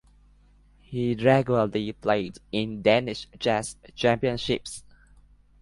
[0.79, 4.83] He regularly played in Danish Chess Championships.